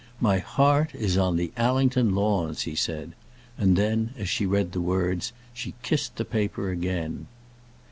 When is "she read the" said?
4.27-4.81